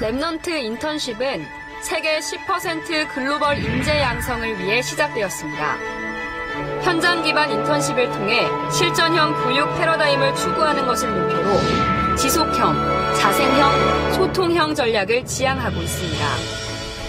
[0.00, 1.46] Remnant 인턴십은
[1.82, 5.76] 세계 10% 글로벌 인재 양성을 위해 시작되었습니다.
[6.82, 15.82] 현장 기반 인턴십을 통해 실전형 교육 패러다임을 추구하는 것을 목표로 지속형, 자생형, 소통형 전략을 지향하고
[15.82, 16.26] 있습니다.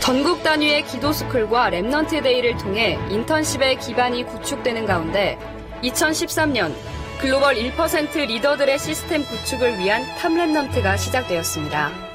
[0.01, 5.39] 전국 단위의 기도스쿨과 Remnant Day를 통해 인턴십의 기반이 구축되는 가운데
[5.81, 6.73] 2013년
[7.21, 12.10] 글로벌 1% 리더들의 시스템 구축을 위한 Top Remnant가 시작되었습니다.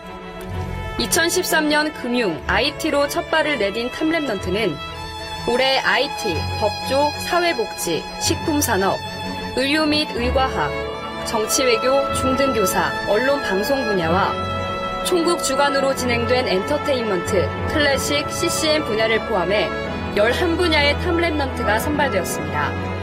[0.99, 4.75] 2013년 금융, IT로 첫 발을 내딘 Top Remnant는
[5.49, 8.99] 올해 IT, 법조, 사회복지, 식품산업,
[9.57, 10.71] 의료 및 의과학,
[11.27, 19.69] 정치외교, 중등교사, 언론방송 분야와 총국 주관으로 진행된 엔터테인먼트, 클래식, CCM 분야를 포함해
[20.15, 22.97] 11분야의 Top Remnant가 선발되었습니다.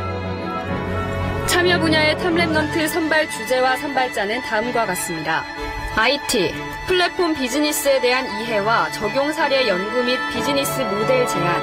[1.47, 5.43] 참여 분야의 Top Remnant 선발 주제와 선발자는 다음과 같습니다.
[5.95, 6.53] IT,
[6.87, 11.61] 플랫폼 비즈니스에 대한 이해와 적용 사례 연구 및 비즈니스 모델 제안,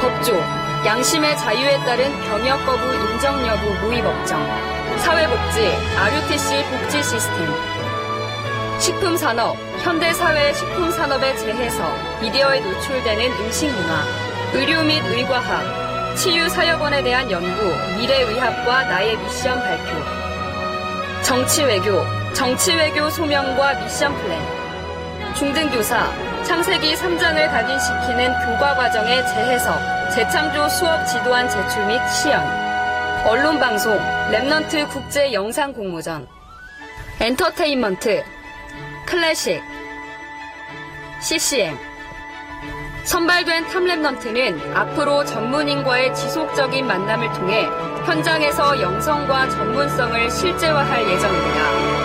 [0.00, 0.34] 법조,
[0.84, 4.40] 양심의 자유에 따른 병역 거부 인정 여부 모의 법정,
[4.98, 5.60] 사회복지,
[5.96, 7.46] RUTC 복지 시스템,
[8.80, 14.04] 식품산업, 현대사회 식품산업의 재해석, 미디어에 노출되는 음식문화,
[14.54, 17.62] 의료 및 의과학, 치유사역원에 대한 연구,
[17.96, 26.12] 미래의학과 나의 미션 발표, 정치외교, 정치 외교 소명과 미션 플랜, 중등교사,
[26.44, 29.78] 창세기 3장을 각인시키는 교과 과정의 재해석,
[30.14, 32.44] 재창조 수업 지도안 제출 및 시연,
[33.26, 33.98] 언론방송,
[34.30, 36.28] Remnant 국제 영상 공모전,
[37.20, 38.22] 엔터테인먼트,
[39.06, 39.60] 클래식,
[41.20, 41.76] CCM.
[43.04, 47.64] 선발된 Top Remnant는 앞으로 전문인과의 지속적인 만남을 통해
[48.04, 51.97] 현장에서 영성과 전문성을 실제화할 예정입니다.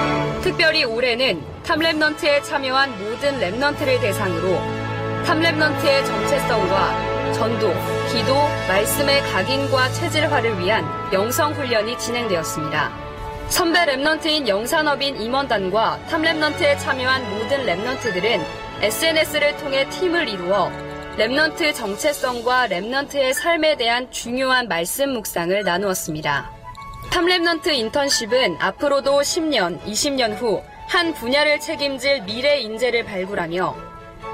[0.43, 4.59] 특별히 올해는 탑랩넌트에 참여한 모든 랩넌트를 대상으로
[5.25, 7.73] 탑랩넌트의 정체성과 전도,
[8.11, 8.35] 기도,
[8.67, 12.91] 말씀의 각인과 체질화를 위한 영성 훈련이 진행되었습니다.
[13.47, 18.43] 선배 Remnant인 영산업인 임원단과 Top Remnant에 참여한 모든 Remnant들은
[18.81, 20.69] SNS를 통해 팀을 이루어
[21.17, 26.52] Remnant 정체성과 Remnant의 삶에 대한 중요한 말씀 묵상을 나누었습니다.
[27.11, 33.75] Top Remnant 인턴십은 앞으로도 10년, 20년 후 한 분야를 책임질 미래 인재를 발굴하며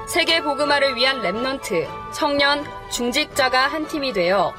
[0.09, 4.53] 세계 복음화를 위한 Remnant, 청년, 중직자가 한 팀이 되어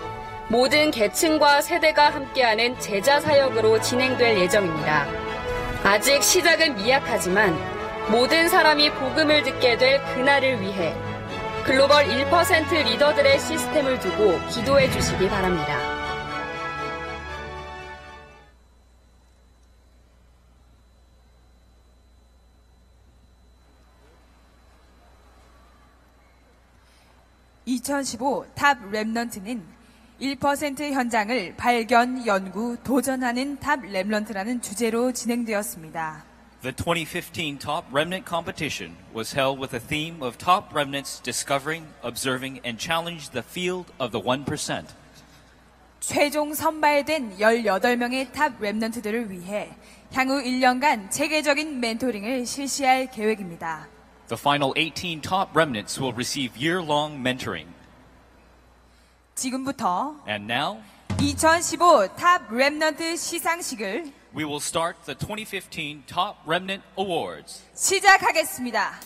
[0.49, 5.07] 모든 계층과 세대가 함께하는 제자 사역으로 진행될 예정입니다.
[5.85, 7.55] 아직 시작은 미약하지만
[8.09, 10.95] 모든 사람이 복음을 듣게 될 그날을 위해
[11.65, 16.00] 글로벌 1% 리더들의 시스템을 두고 기도해 주시기 바랍니다.
[27.71, 29.63] (2015) Top Remnant는
[30.21, 36.25] 1% 현장을 발견, 연구, 도전하는 Top Remnant라는 주제로 진행되었습니다.
[36.63, 42.61] The 2015 Top Remnant Competition was held with a theme of top remnants discovering, observing,
[42.67, 44.85] and challenge the field of the 1%.
[46.01, 49.71] 최종 선발된 18명의 Top Remnant들을 위해
[50.13, 54.00] 향후 1년간 체계적인 멘토링을 실시할 계획입니다.
[54.30, 57.68] The final 18 top remnants will receive year-long mentoring.
[59.36, 60.82] 지금부터 And now,
[61.18, 67.62] 2015 탑 랩넌트 시상식을 we will start the 2015 Top Remnant Awards.
[67.74, 69.00] 시작하겠습니다.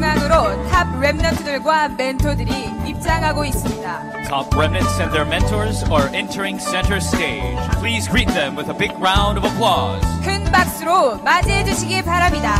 [0.00, 2.50] 중앙으로 탑 랩넌트들과 멘토들이
[2.86, 4.22] 입장하고 있습니다.
[4.28, 7.58] Top remnants and their mentors are entering center stage.
[7.80, 10.00] Please greet them with a big round of applause.
[10.24, 12.58] 큰 박수로 맞이해 주시기 바랍니다.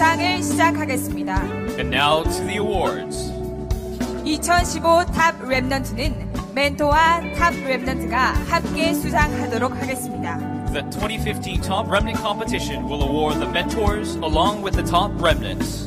[0.00, 1.42] 시상을 시작하겠습니다.
[1.78, 3.30] And now to the awards.
[4.24, 8.16] 2015 Top Remnant는 멘토와 Top Remnant가
[8.48, 10.38] 함께 수상하도록 하겠습니다.
[10.72, 15.86] The 2015 Top Remnant Competition will award the mentors along with the top remnants.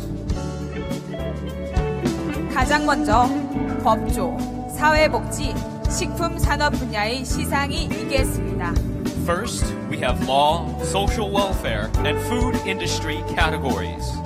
[2.53, 3.27] 가장 먼저
[3.83, 4.37] 법조,
[4.77, 5.55] 사회복지,
[5.89, 8.75] 식품 산업 분야의 시상이 있겠습니다.
[9.25, 14.22] First, we have law, social welfare, and food industry categories.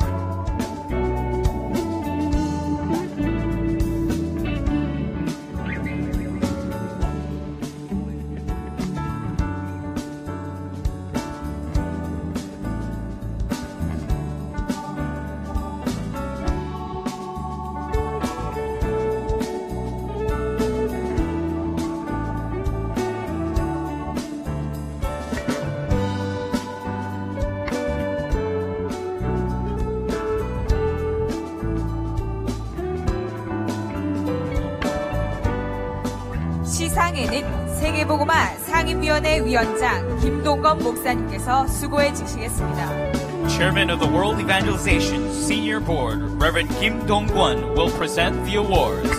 [38.17, 43.47] 세계보고마 상임위원회 위원장 김동건 목사님께서 수고해 주시겠습니다.
[43.47, 49.09] Chairman of the World Evangelization Senior Board, Reverend Kim Dong-kwon, will present the awards.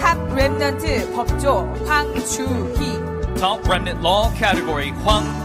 [0.00, 4.92] 탑 랩넌트 법조 황주희 Top Remnant Law category,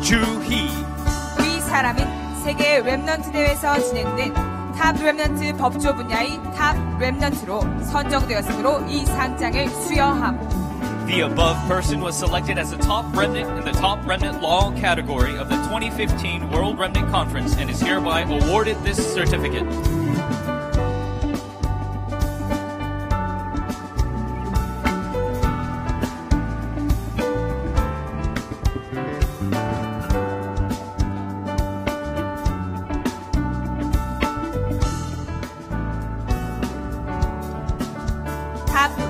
[0.02, 0.70] Joo-hee.
[1.42, 2.06] 이 사람은
[2.44, 10.63] 세계 랩넌트 대회에서 진행된 탑 랩넌트 법조 분야의 탑 랩넌트로 선정되었으므로 이 상장을 수여함.
[11.07, 15.37] The above person was selected as the top remnant in the top remnant law category
[15.37, 19.67] of the 2015 World Remnant Conference and is hereby awarded this certificate.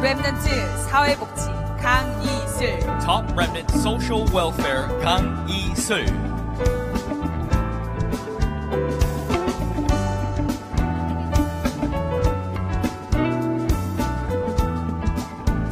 [0.07, 1.48] 랩넌트 사회복지
[1.81, 4.88] 강이슬 Top remnant social welfare.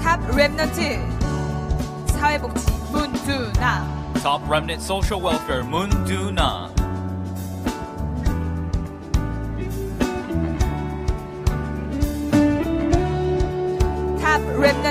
[0.04, 1.00] 탑 랩넌트
[2.10, 3.88] 사회복지 문두나
[4.22, 5.64] Top remnant social welfare.
[5.64, 6.75] 탑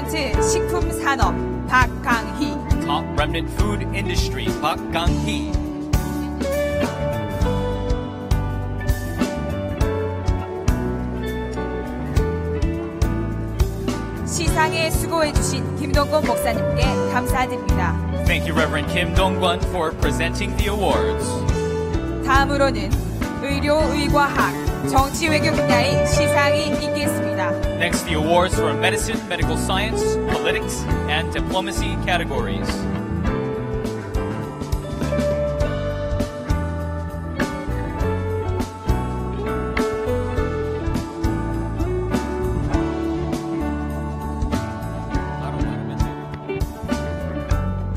[0.04, 1.34] Remnant 식품 산업
[1.68, 2.52] 박강희
[2.84, 4.46] Top remnant food industry,
[4.92, 5.52] Gang-hee.
[14.26, 17.96] 시상에 수고해주신 김동건 목사님께 감사드립니다.
[18.26, 21.24] Thank you, Reverend Kim Dong-geon, for presenting the awards.
[22.26, 22.90] 다음으로는
[23.42, 27.50] 의료, 의과학, 정치, 외교 분야의 시상이 있겠습니다.
[27.78, 32.68] Next, the awards for medicine, medical science, politics, and diplomacy categories.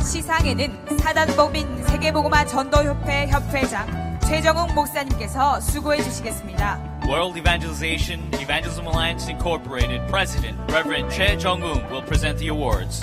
[0.03, 6.99] 시상에는 사단법인 세계보고마 전도협회 협회장 최정욱 목사님께서 수고해 주시겠습니다.
[7.05, 12.99] World Evangelization Evangelism Alliance Incorporated President Reverend Che Jong-un will present the awards.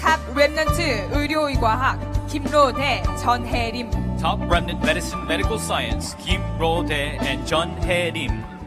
[0.00, 8.57] 탑 랩넌트 의료의과학 김로대 전혜림 Top Remnant Medicine Medical Science Kim Ro-dae and Jeon Hae-rim.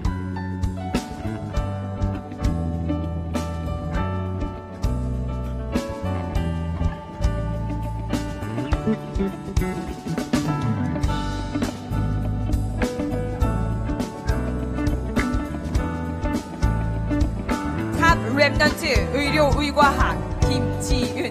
[20.82, 21.30] 김지은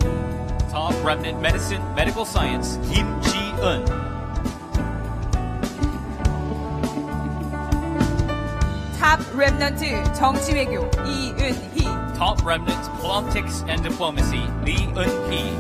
[0.71, 3.85] Top Remnant Medicine Medical Science Kim Ji-eun.
[8.99, 11.83] 탑 랩넌트 정치외교 이은희
[12.17, 15.57] Top Remnant Politics and Diplomacy Lee Eun-hee.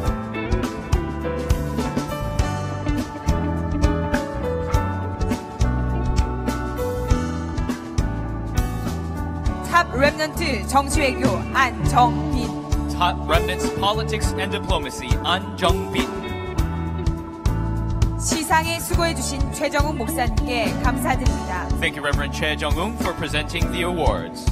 [9.69, 12.50] 탑 랩넌트 정치외교 안정빈
[13.00, 16.25] Top Remnants Politics and Diplomacy An Jung-bin.
[18.20, 21.68] 시상에 수고해주신 최정욱 목사님께 감사드립니다.
[21.80, 24.46] Thank you, Reverend Che Jong-un, for presenting the awards.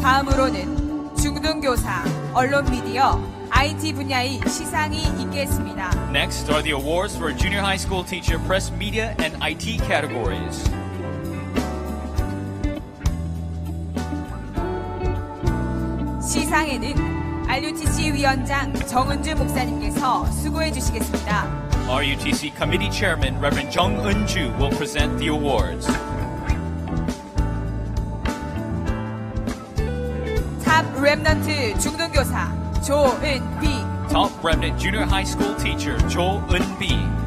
[0.00, 3.20] 다음으로는 중등교사, 언론 미디어,
[3.50, 5.90] IT 분야의 시상이 있겠습니다.
[6.10, 10.68] Next are the awards for junior high school teacher, press media, and IT categories.
[16.39, 21.45] 시상에는 RUTC 위원장 정은주 목사님께서 수고해 주시겠습니다.
[21.89, 25.87] RUTC Committee Chairman Reverend Jung Eun-ju will present the awards.
[30.63, 32.53] 탑 랩넌트 중등교사
[32.85, 33.67] 조은비,
[34.09, 37.18] Top Remnant Junior High School Teacher Cho Eun-bi.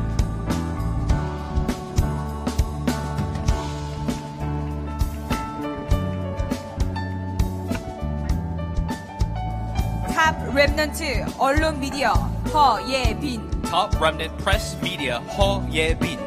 [10.52, 12.12] 랩넌트 언론 미디어
[12.54, 16.20] 허예빈, Top Remnant Press Media Ho Ye-bin.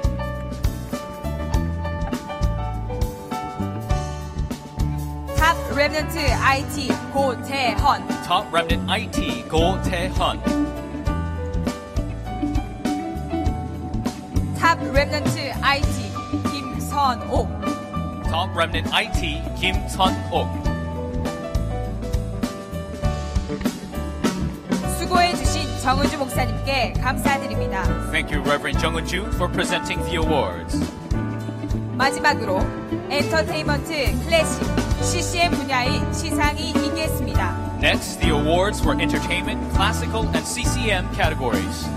[5.37, 10.41] 탑 랩넌트 IT 고태헌, Top Remnant IT Go Tae-hun.
[14.59, 16.13] 탑 랩넌트 IT
[16.51, 17.49] 김선옥,
[18.31, 20.61] Top Remnant IT Kim Sun-ok.
[20.64, 20.64] 수
[25.85, 27.83] 정은주 목사님께 감사드립니다.
[28.11, 30.79] Thank you, Reverend Jung Eun-ju, for presenting the awards.
[31.97, 32.61] 마지막으로
[33.11, 34.63] 엔터테인먼트 클래식
[35.03, 37.57] CCM 분야의 시상이 있겠습니다.
[37.81, 41.89] Next, the awards for entertainment, classical, and CCM categories.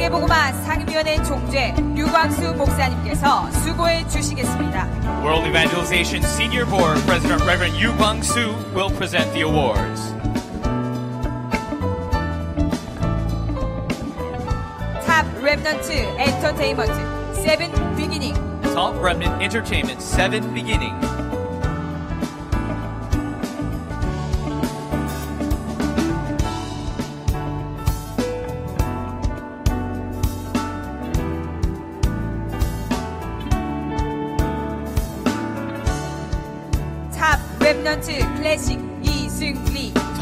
[0.00, 4.86] 세계보고마 상임위원회 총재 류광수 목사님께서 수고해 주시겠습니다.
[5.22, 10.14] World Evangelization Senior Board President Reverend Yu Kwang-soo will present the awards.
[15.06, 18.34] 탑 랩넌트 엔터테인먼트 세븐 비기닝
[18.72, 21.19] Top Remnant Entertainment 7 Beginning.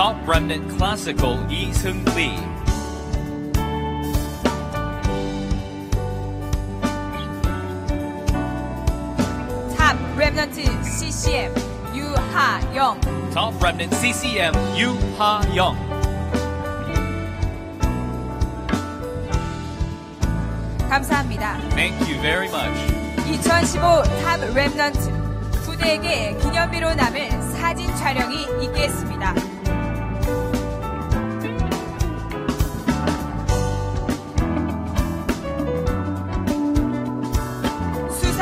[0.09, 2.39] Top Remnant Classical Seung Lee.
[9.77, 11.53] 탑 랩넌트 CCM
[11.95, 12.99] 유하영
[13.35, 15.77] Top Remnant CCM Yu Ha Young.
[20.89, 21.59] 감사합니다.
[21.77, 22.73] Thank you very much.
[23.27, 29.35] 2015 탑 랩넌트 부대에게 기념비로 남을 사진 촬영이 있겠습니다.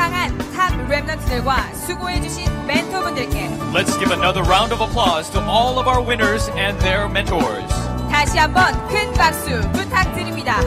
[0.05, 6.01] 수상한 탑 랩넌트들과 수고해주신 멘토분들께 Let's give another round of applause to all of our
[6.01, 7.69] winners and their mentors.
[8.09, 10.61] 다시 한번 큰 박수 부탁드립니다.